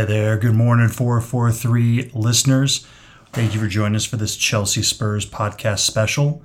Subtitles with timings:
[0.00, 2.86] Hey there, good morning, 443 listeners.
[3.34, 6.42] Thank you for joining us for this Chelsea Spurs podcast special.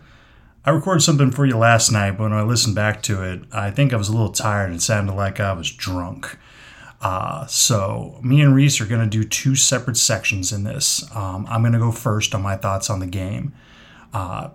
[0.65, 3.71] I recorded something for you last night, but when I listened back to it, I
[3.71, 6.38] think I was a little tired and sounded like I was drunk.
[6.99, 11.09] Uh, so, me and Rhys are going to do two separate sections in this.
[11.16, 13.53] Um, I'm going to go first on my thoughts on the game.
[14.13, 14.49] Uh,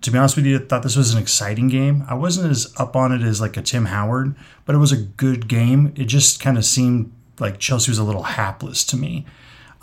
[0.00, 2.04] to be honest with you, I thought this was an exciting game.
[2.08, 4.96] I wasn't as up on it as like a Tim Howard, but it was a
[4.96, 5.92] good game.
[5.94, 9.26] It just kind of seemed like Chelsea was a little hapless to me.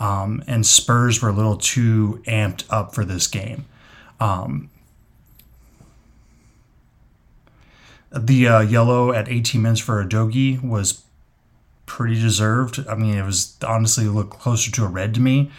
[0.00, 3.64] Um, and Spurs were a little too amped up for this game.
[4.20, 4.70] Um,
[8.10, 11.02] the uh, yellow at 18 minutes for Udogie was
[11.86, 12.86] pretty deserved.
[12.88, 15.50] I mean, it was honestly looked closer to a red to me.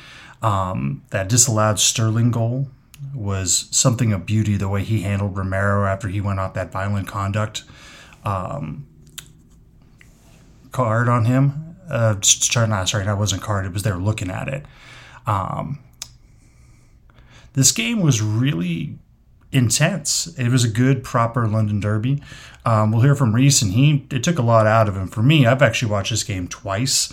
[0.42, 2.70] Um, that disallowed Sterling goal
[3.14, 7.08] was something of beauty the way he handled Romero after he went off that violent
[7.08, 7.64] conduct
[8.24, 8.88] um,
[10.72, 11.69] card on him.
[11.90, 13.66] Uh, sorry, not sorry, that wasn't card.
[13.66, 14.66] It was there looking at it.
[15.26, 15.80] Um,
[17.54, 18.98] this game was really
[19.52, 20.28] intense.
[20.38, 22.22] It was a good, proper London Derby.
[22.66, 25.08] Um, we'll hear from Rhys, and he it took a lot out of him.
[25.08, 27.12] For me, I've actually watched this game twice.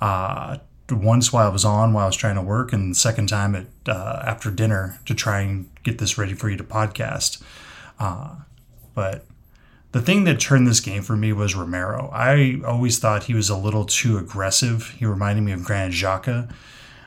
[0.00, 0.58] Uh,
[0.90, 3.54] once while I was on, while I was trying to work, and the second time
[3.54, 7.42] at uh, after dinner to try and get this ready for you to podcast.
[7.98, 8.36] Uh,
[8.94, 9.24] but
[9.94, 12.10] the thing that turned this game for me was Romero.
[12.12, 14.92] I always thought he was a little too aggressive.
[14.98, 16.52] He reminded me of Granit Xhaka,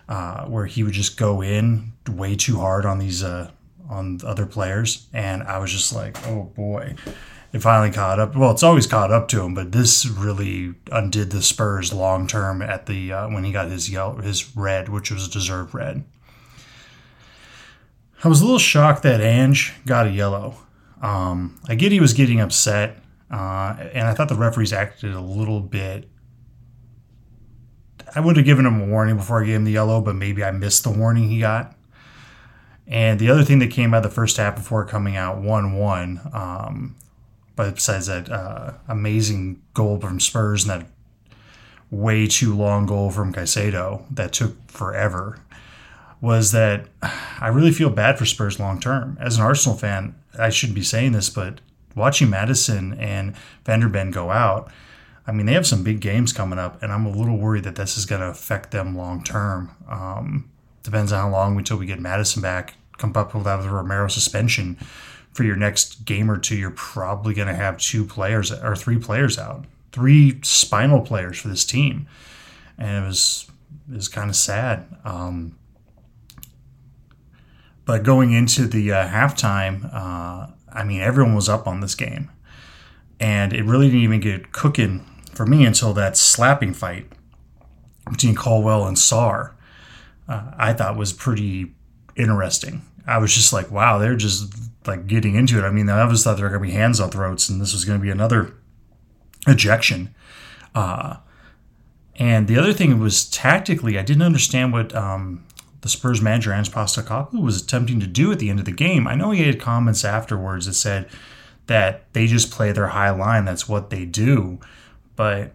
[0.08, 3.52] uh, where he would just go in way too hard on these uh,
[3.90, 6.96] on other players, and I was just like, oh boy.
[7.52, 8.38] It finally caught up.
[8.38, 12.62] Well, it's always caught up to him, but this really undid the Spurs long term
[12.62, 16.06] at the uh, when he got his yellow, his red, which was a deserved red.
[18.24, 20.56] I was a little shocked that Ange got a yellow.
[21.02, 22.98] Um, I get he was getting upset,
[23.32, 26.10] uh, and I thought the referees acted a little bit.
[28.16, 30.44] I would have given him a warning before I gave him the yellow, but maybe
[30.44, 31.76] I missed the warning he got.
[32.88, 36.22] And the other thing that came out the first half before coming out 1 1,
[36.34, 36.96] um,
[37.56, 40.90] but besides that uh, amazing goal from Spurs and that
[41.92, 45.40] way too long goal from Caicedo that took forever,
[46.22, 49.18] was that I really feel bad for Spurs long term.
[49.20, 51.62] As an Arsenal fan, I shouldn't be saying this, but
[51.96, 54.72] watching Maddison and Van der Ven go out,
[55.26, 57.76] I mean, they have some big games coming up, and I'm a little worried that
[57.76, 59.72] this is going to affect them long term.
[59.90, 60.50] Um,
[60.84, 62.76] depends on how long until we get Maddison back.
[62.98, 64.78] Come up with that with Romero suspension
[65.34, 66.56] for your next game or two.
[66.56, 71.50] You're probably going to have two players or three players out, three spinal players for
[71.50, 72.08] this team,
[72.78, 73.52] and it was
[73.92, 74.86] it was kind of sad.
[75.04, 75.57] Um,
[77.88, 82.30] but going into the uh, halftime, uh, I mean, everyone was up on this game,
[83.18, 87.08] and it really didn't even get cooking for me until that slapping fight
[88.12, 89.54] between Colwill and Sarr.
[90.28, 91.74] Uh, I thought was pretty
[92.18, 92.82] interesting.
[93.08, 94.54] I was just like, wow, they're just
[94.86, 95.64] like getting into it.
[95.64, 97.72] I mean, I always thought there were going to be hands on throats, and this
[97.72, 98.54] was going to be another
[99.48, 100.14] ejection.
[100.76, 101.18] Uh,
[102.18, 105.47] and the other thing was tactically, I didn't understand what um,
[105.88, 109.08] the Spurs manager Ange Postecoglou was attempting to do at the end of the game.
[109.08, 111.08] I know he had comments afterwards that said
[111.68, 113.46] that they just play their high line.
[113.46, 114.60] That's what they do.
[115.16, 115.54] But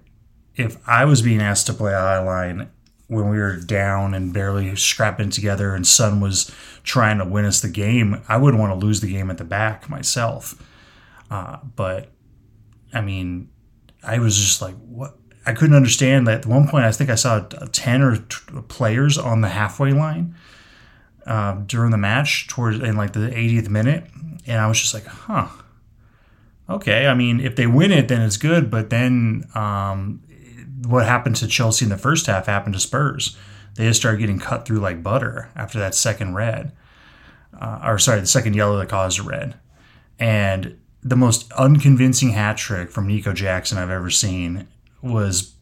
[0.57, 2.71] if I was being asked to play a high line
[3.09, 6.51] when we were down and barely scrapping together and Son was
[6.83, 9.45] trying to win us the game, I wouldn't want to lose the game at the
[9.45, 10.55] back myself.
[11.31, 12.09] Uh, but
[12.95, 13.51] I mean,
[14.03, 15.15] I was just like, what?
[15.45, 16.41] I couldn't understand that.
[16.41, 18.25] At one point, I think I saw 10 or t-
[18.69, 20.35] players on the halfway line
[21.27, 24.05] uh, during the match towards in like the 80th minute.
[24.47, 25.49] And I was just like, huh.
[26.69, 27.07] Okay.
[27.07, 28.71] I mean, if they win it, then it's good.
[28.71, 30.23] But then um,
[30.87, 33.37] what happened to Chelsea in the first half happened to Spurs.
[33.75, 36.73] They just started getting cut through like butter after that second red,
[37.59, 39.55] uh, or sorry, the second yellow that caused a red.
[40.19, 44.69] And the most unconvincing hat trick from Nico Jackson I've ever seen
[45.03, 45.55] was,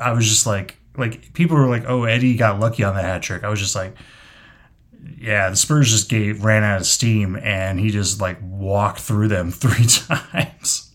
[0.00, 3.22] I was just like, like people were like, "Oh, Eddie got lucky on that hat
[3.22, 3.94] trick." I was just like,
[5.16, 9.28] "Yeah, the Spurs just gave ran out of steam, and he just like walked through
[9.28, 10.90] them three times."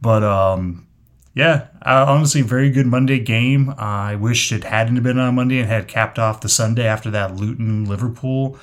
[0.00, 0.88] But um,
[1.34, 3.70] yeah, uh, honestly, very good Monday game.
[3.70, 7.10] Uh, I wish it hadn't been on Monday and had capped off the Sunday after
[7.12, 8.58] that Luton Liverpool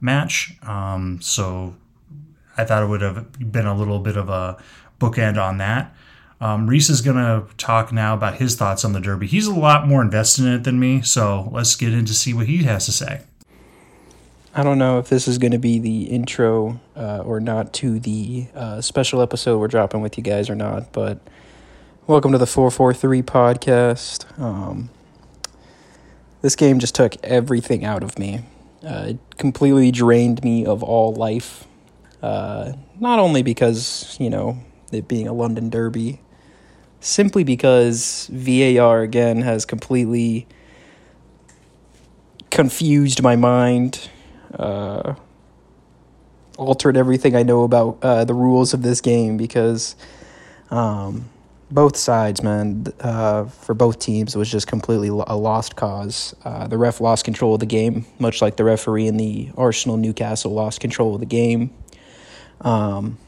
[0.00, 0.54] match.
[0.62, 1.74] Um, so
[2.56, 4.56] I thought it would have been a little bit of a
[5.00, 5.94] bookend on that.
[6.40, 9.26] Um, Rhys is going to talk now about his thoughts on the Derby.
[9.26, 12.34] He's a lot more invested in it than me, so let's get in to see
[12.34, 13.22] what he has to say.
[14.54, 17.98] I don't know if this is going to be the intro uh, or not to
[17.98, 21.18] the uh, special episode we're dropping with you guys or not, but
[22.06, 24.38] welcome to the 443 podcast.
[24.40, 24.90] Um,
[26.40, 28.44] this game just took everything out of me.
[28.86, 31.66] Uh, it completely drained me of all life.
[32.22, 34.58] Uh, not only because, you know,
[34.92, 36.20] it being a London derby,
[37.04, 40.46] simply because VAR again has completely
[42.50, 44.08] confused my mind,
[44.58, 45.14] uh,
[46.56, 49.96] altered everything I know about uh, the rules of this game because
[50.70, 51.28] um,
[51.70, 56.34] both sides, man, uh, for both teams, was just completely a lost cause.
[56.42, 59.98] Uh, the ref lost control of the game, much like the referee in the Arsenal
[59.98, 61.70] Newcastle lost control of the game.
[62.62, 63.18] Um,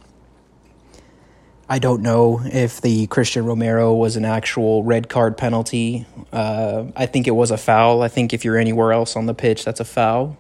[1.69, 6.07] I don't know if the Cristian Romero was an actual red card penalty.
[6.33, 8.03] Uh, I think it was a foul.
[8.03, 10.37] I think if you're anywhere else on the pitch, that's a foul.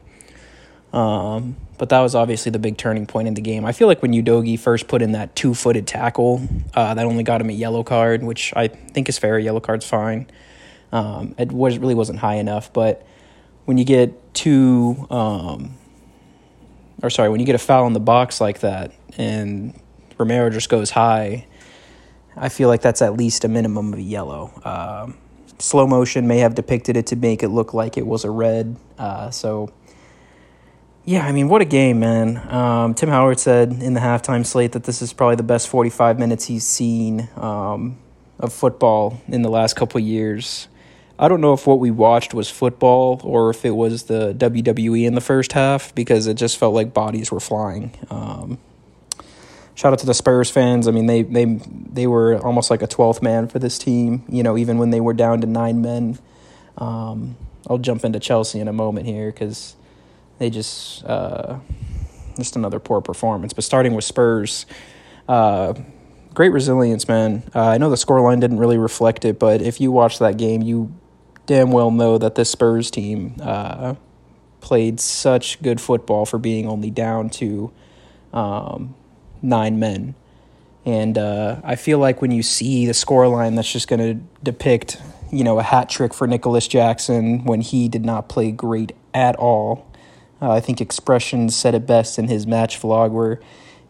[0.93, 3.65] Um, but that was obviously the big turning point in the game.
[3.65, 7.25] I feel like when Udogie first put in that two footed tackle, uh, that only
[7.25, 9.39] got him a yellow card, which I think is fair.
[9.39, 10.29] Yellow card's fine.
[10.93, 13.05] Um, it was really wasn't high enough, but
[13.65, 15.75] when you get two, um,
[17.03, 19.79] or sorry, when you get a foul in the box like that, and
[20.19, 21.47] Romero just goes high,
[22.37, 24.53] I feel like that's at least a minimum of a yellow.
[24.65, 25.19] Um,
[25.59, 28.77] slow motion may have depicted it to make it look like it was a red.
[28.99, 29.73] Uh, so,
[31.05, 32.37] yeah, I mean, what a game, man.
[32.53, 36.19] Um, Tim Howard said in the halftime slate that this is probably the best 45
[36.19, 37.99] minutes he's seen um,
[38.39, 40.69] of football in the last couple years.
[41.19, 45.07] I don't know if what we watched was football or if it was the WWE
[45.07, 47.95] in the first half because it just felt like bodies were flying.
[48.11, 48.59] Um,
[49.77, 50.89] shout out to the Spurs fans.
[50.89, 54.25] I mean, they they they were almost like a twelfth man for this team.
[54.29, 56.19] You know, even when they were down to nine men.
[56.79, 57.37] Um,
[57.69, 59.75] I'll jump into Chelsea in a moment here because
[60.39, 61.59] they just uh,
[62.37, 63.53] just another poor performance.
[63.53, 64.67] But starting with Spurs,
[65.29, 65.75] uh,
[66.35, 67.43] great resilience, man.
[67.55, 70.63] Uh, I know the scoreline didn't really reflect it, but if you watch that game,
[70.63, 70.95] you
[71.47, 73.95] damn well know that this Spurs team uh,
[74.61, 77.73] played such good football for being only down to.
[78.33, 78.95] Um,
[79.43, 80.15] nine men.
[80.85, 85.01] And uh, I feel like when you see the scoreline, that's just going to depict,
[85.33, 89.35] you know, a hat trick for Nicholas Jackson when he did not play great at
[89.37, 89.91] all.
[90.41, 93.41] Uh, I think Expression said it best in his match vlog where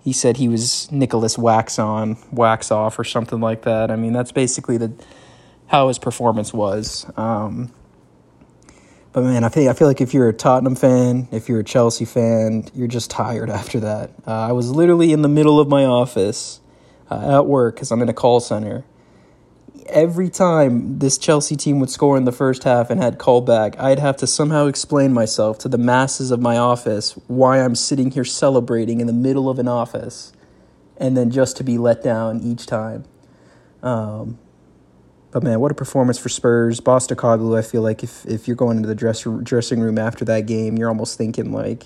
[0.02, 3.90] he said he was Nicholas wax on, wax off, or something like that.
[3.90, 4.92] I mean, that's basically the
[5.66, 7.04] how his performance was.
[7.16, 7.72] Um,
[9.16, 11.64] but man, I feel I feel like if you're a Tottenham fan, if you're a
[11.64, 14.10] Chelsea fan, you're just tired after that.
[14.26, 16.60] Uh, I was literally in the middle of my office
[17.10, 18.84] uh, at work because I'm in a call center.
[19.86, 24.00] Every time this Chelsea team would score in the first half and had callback, I'd
[24.00, 28.24] have to somehow explain myself to the masses of my office why I'm sitting here
[28.24, 30.34] celebrating in the middle of an office,
[30.98, 33.06] and then just to be let down each time.
[33.82, 34.38] Um,
[35.36, 36.80] but man, what a performance for Spurs.
[36.80, 40.46] Postecoglou, I feel like if, if you're going into the dress, dressing room after that
[40.46, 41.84] game, you're almost thinking like,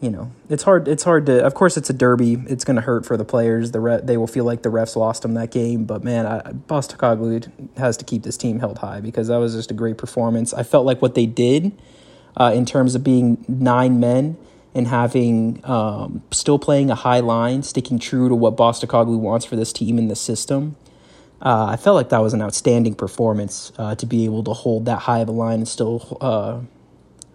[0.00, 0.88] you know, it's hard.
[0.88, 1.46] It's hard to.
[1.46, 2.42] Of course, it's a derby.
[2.48, 3.70] It's going to hurt for the players.
[3.70, 5.84] The re- they will feel like the refs lost them that game.
[5.84, 6.54] But man, I,
[7.76, 10.52] has to keep this team held high because that was just a great performance.
[10.52, 11.80] I felt like what they did
[12.36, 14.36] uh, in terms of being nine men
[14.74, 19.54] and having um, still playing a high line, sticking true to what Postecoglou wants for
[19.54, 20.74] this team in the system.
[21.40, 24.86] Uh, I felt like that was an outstanding performance uh, to be able to hold
[24.86, 26.60] that high of a line and still uh,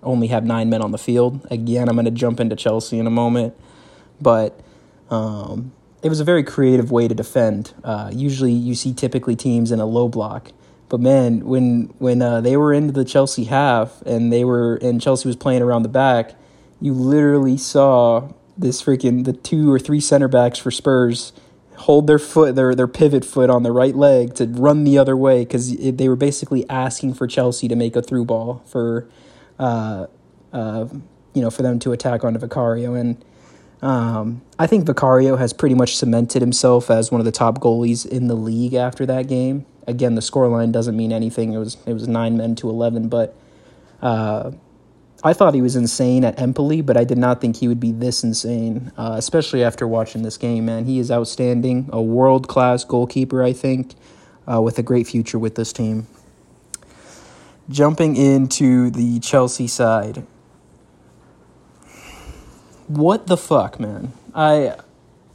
[0.01, 1.45] only have nine men on the field.
[1.49, 3.55] Again, I'm going to jump into Chelsea in a moment,
[4.19, 4.59] but
[5.09, 7.73] um, it was a very creative way to defend.
[7.83, 10.51] Uh, usually, you see typically teams in a low block,
[10.89, 15.01] but man, when when uh, they were into the Chelsea half and they were and
[15.01, 16.35] Chelsea was playing around the back,
[16.81, 21.31] you literally saw this freaking the two or three center backs for Spurs
[21.83, 25.17] hold their foot, their their pivot foot on the right leg to run the other
[25.17, 29.07] way because they were basically asking for Chelsea to make a through ball for,
[29.59, 30.07] uh,
[30.53, 30.87] uh,
[31.33, 32.93] you know, for them to attack onto Vicario.
[32.93, 33.23] And
[33.81, 38.05] um, I think Vicario has pretty much cemented himself as one of the top goalies
[38.05, 39.65] in the league after that game.
[39.85, 41.51] Again, the scoreline doesn't mean anything.
[41.51, 43.35] It was it was nine men to eleven, but.
[44.01, 44.51] Uh,
[45.25, 47.93] I thought he was insane at Empoli, but I did not think he would be
[47.93, 50.83] this insane, uh, especially after watching this game, man.
[50.83, 53.93] He is outstanding, a world class goalkeeper, I think,
[54.51, 56.07] uh, with a great future with this team.
[57.69, 60.25] Jumping into the Chelsea side.
[62.87, 64.11] What the fuck, man?
[64.35, 64.75] I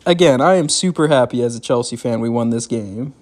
[0.05, 3.15] again, I am super happy as a Chelsea fan we won this game.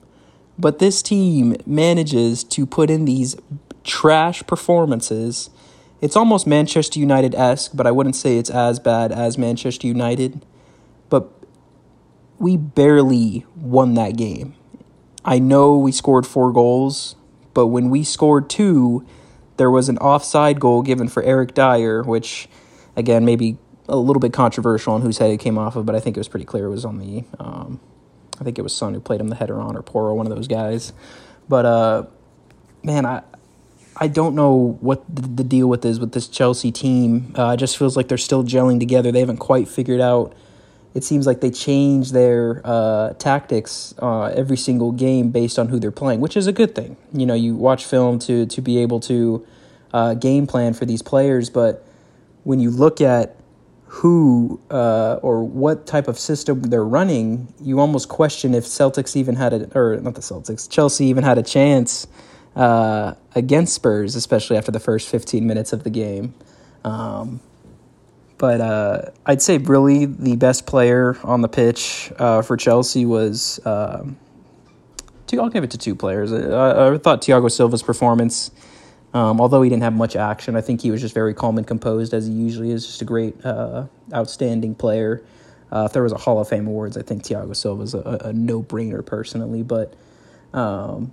[0.58, 3.36] But this team manages to put in these
[3.84, 5.50] trash performances
[6.00, 10.44] it's almost Manchester United esque, but I wouldn't say it's as bad as Manchester United.
[11.08, 11.30] But
[12.38, 14.54] we barely won that game.
[15.24, 17.16] I know we scored four goals,
[17.54, 19.06] but when we scored two,
[19.56, 22.48] there was an offside goal given for Eric Dier, which,
[22.94, 23.56] again, maybe
[23.88, 26.20] a little bit controversial on whose head it came off of, but I think it
[26.20, 27.24] was pretty clear it was on the.
[27.38, 27.80] Um,
[28.38, 30.34] I think it was Son who played him the header on, or Porro, one of
[30.34, 30.92] those guys.
[31.48, 32.06] But uh,
[32.82, 33.22] man, I
[33.98, 37.32] I don't know what the deal with is with this Chelsea team.
[37.36, 39.10] Uh, it just feels like they're still gelling together.
[39.10, 40.34] They haven't quite figured out.
[40.94, 45.78] It seems like they change their uh, tactics uh, every single game based on who
[45.78, 46.96] they're playing, which is a good thing.
[47.12, 49.46] You know, you watch film to to be able to
[49.92, 51.86] uh, game plan for these players, but
[52.44, 53.36] when you look at
[53.86, 59.36] who uh, or what type of system they're running, you almost question if Celtics even
[59.36, 62.06] had a or not the Celtics, Chelsea even had a chance
[62.56, 66.34] uh, against Spurs, especially after the first 15 minutes of the game.
[66.84, 67.40] Um,
[68.38, 73.64] but uh, I'd say really the best player on the pitch uh, for Chelsea was.
[73.64, 74.16] Um,
[75.26, 76.32] two, I'll give it to two players.
[76.32, 78.50] I, I thought Thiago Silva's performance
[79.16, 81.66] um, although he didn't have much action, I think he was just very calm and
[81.66, 82.86] composed as he usually is.
[82.86, 85.22] Just a great, uh, outstanding player.
[85.72, 88.18] Uh, if there was a Hall of Fame awards, I think Thiago Silva is a,
[88.24, 89.94] a no brainer personally, but
[90.52, 91.12] um,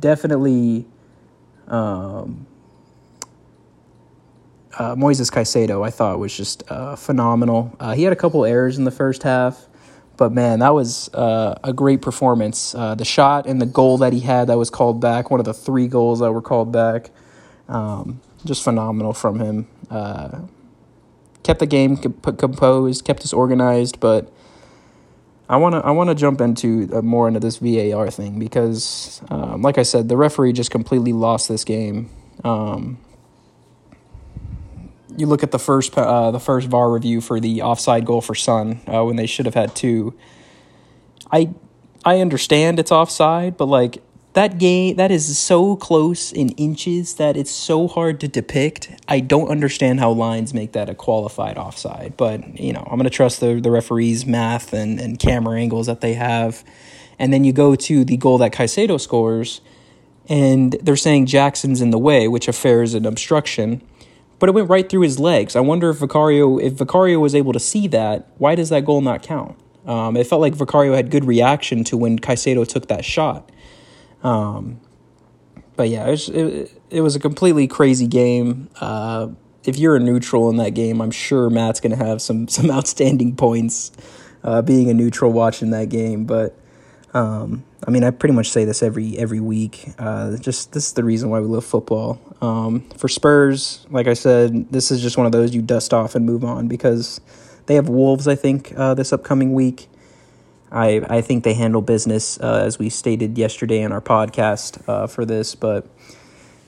[0.00, 0.86] definitely
[1.68, 2.46] um,
[4.78, 5.86] uh, Moises Caicedo.
[5.86, 7.74] I thought was just uh, phenomenal.
[7.78, 9.66] Uh, he had a couple errors in the first half.
[10.16, 12.74] But man, that was uh, a great performance.
[12.74, 15.46] Uh, the shot and the goal that he had that was called back, one of
[15.46, 17.10] the three goals that were called back,
[17.68, 19.66] um, just phenomenal from him.
[19.90, 20.42] Uh,
[21.42, 24.32] kept the game composed, kept us organized, but
[25.48, 29.20] I want to I want to jump into uh, more into this VAR thing because,
[29.30, 32.08] um, like I said, the referee just completely lost this game.
[32.42, 32.98] Um,
[35.16, 38.34] you look at the first uh, the first VAR review for the offside goal for
[38.34, 40.14] Son uh, when they should have had two.
[41.30, 41.50] I
[42.04, 44.02] I understand it's offside, but like
[44.34, 48.90] that game that is so close in inches that it's so hard to depict.
[49.08, 53.10] I don't understand how lines make that a qualified offside, but you know I'm gonna
[53.10, 56.62] trust the the referees' math and and camera angles that they have,
[57.18, 59.60] and then you go to the goal that Caicedo scores,
[60.28, 63.82] and they're saying Jackson's in the way, which affair is an obstruction
[64.38, 65.56] but it went right through his legs.
[65.56, 69.00] I wonder if Vicario, if Vicario was able to see that, why does that goal
[69.00, 69.56] not count?
[69.86, 73.50] Um, it felt like Vicario had good reaction to when Caicedo took that shot.
[74.24, 74.80] Um,
[75.76, 78.70] but yeah, it was, it, it was a completely crazy game.
[78.80, 79.28] Uh,
[79.64, 82.70] if you're a neutral in that game, I'm sure Matt's going to have some some
[82.70, 83.92] outstanding points
[84.42, 86.24] uh, being a neutral watching that game.
[86.24, 86.58] But
[87.12, 89.88] um, I mean, I pretty much say this every every week.
[89.98, 92.20] Uh, just this is the reason why we love football.
[92.40, 96.14] Um, for Spurs, like I said, this is just one of those you dust off
[96.14, 97.20] and move on because
[97.66, 98.28] they have Wolves.
[98.28, 99.88] I think uh, this upcoming week.
[100.74, 105.06] I I think they handle business uh, as we stated yesterday in our podcast uh,
[105.06, 105.86] for this, but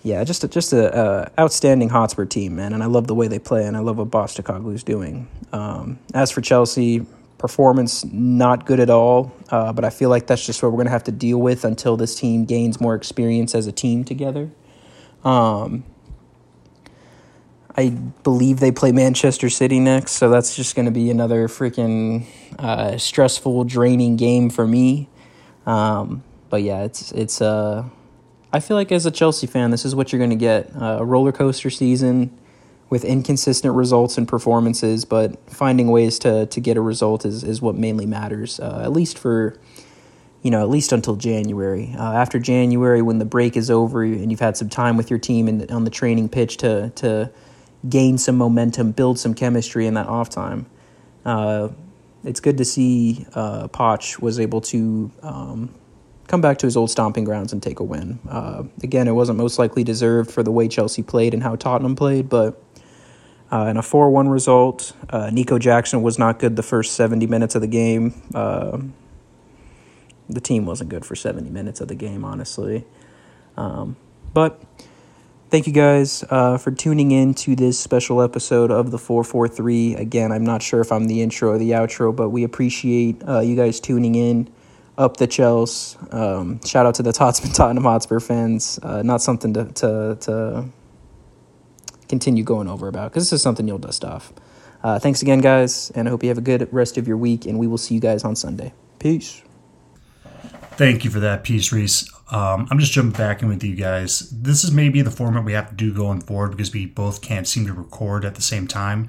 [0.03, 3.41] yeah, just a, just a, outstanding Hotspur team, man, and I love the way they
[3.41, 5.27] play, and I love what Postecoglou's doing.
[5.53, 7.05] Um, as for Chelsea,
[7.39, 9.33] performance not good at all.
[9.51, 11.97] Uh, but I feel like that's just what we're to have to deal with until
[11.97, 14.51] this team gains more experience as a team together.
[15.25, 15.85] Um,
[17.77, 22.27] I believe they play Manchester City next, so that's just going to be another freaking
[22.59, 25.09] uh, stressful, draining game for me.
[25.67, 27.41] Um, but yeah, it's it's.
[27.41, 27.85] Uh,
[28.53, 30.99] I feel like as a Chelsea fan, this is what you're going to get: uh,
[31.01, 32.37] a roller coaster season
[32.89, 37.61] with inconsistent results and performances, but finding ways to to get a result is is
[37.61, 38.61] what mainly matters.
[38.61, 39.59] Uh, at least for
[40.43, 41.93] you know, at least until January.
[41.99, 45.19] Uh, after January, when the break is over and you've had some time with your
[45.19, 47.31] team and on the training pitch to to
[47.89, 50.67] gain some momentum, build some chemistry in that off time.
[51.25, 51.69] Uh,
[52.25, 55.75] it's good to see uh, Poch was able to um,
[56.27, 58.19] come back to his old stomping grounds and take a win.
[58.29, 61.95] Uh, again, it wasn't most likely deserved for the way Chelsea played and how Tottenham
[61.95, 62.63] played, but
[63.53, 67.27] uh, in a 4 1 result, uh, Nico Jackson was not good the first 70
[67.27, 68.21] minutes of the game.
[68.35, 68.79] Uh,
[70.29, 72.85] the team wasn't good for 70 minutes of the game, honestly.
[73.57, 73.97] Um,
[74.35, 74.61] but
[75.51, 79.95] thank you guys uh, for tuning in to this special episode of the 443.
[79.97, 83.41] Again, I'm not sure if I'm the intro or the outro, but we appreciate uh,
[83.41, 84.53] you guys tuning in.
[84.99, 85.99] Up the Chelsea.
[86.11, 88.81] Um, shout out to the Tottenham Hotspur fans.
[88.83, 90.65] Uh, not something to, to, to
[92.09, 94.33] continue going over about because this is something you'll dust off.
[94.83, 97.45] Uh, thanks again, guys, and I hope you have a good rest of your week,
[97.45, 98.73] and we will see you guys on Sunday.
[98.99, 99.43] Peace.
[100.77, 102.11] Thank you for that piece, Rhys.
[102.29, 104.31] Um, I'm just jumping back in with you guys.
[104.31, 107.47] This is maybe the format we have to do going forward because we both can't
[107.47, 109.09] seem to record at the same time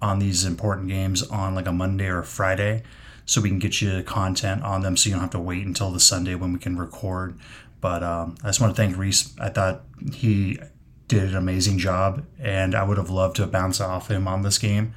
[0.00, 2.82] on these important games on like a Monday or a Friday.
[3.26, 5.90] So we can get you content on them so you don't have to wait until
[5.90, 7.38] the Sunday when we can record.
[7.80, 9.34] But um, I just want to thank Rhys.
[9.38, 10.58] I thought he
[11.08, 14.58] did an amazing job, and I would have loved to bounce off him on this
[14.58, 14.94] game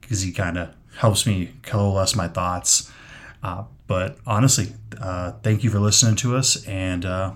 [0.00, 2.90] because he kind of helps me coalesce my thoughts.
[3.46, 7.32] Uh, but honestly, uh, thank you for listening to us and uh,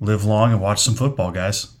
[0.00, 1.76] live long and watch some football, guys.